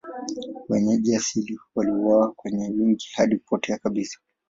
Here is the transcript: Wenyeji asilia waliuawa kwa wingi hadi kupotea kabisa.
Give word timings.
Wenyeji 0.69 1.15
asilia 1.15 1.59
waliuawa 1.75 2.31
kwa 2.31 2.51
wingi 2.51 3.09
hadi 3.15 3.37
kupotea 3.37 3.77
kabisa. 3.77 4.19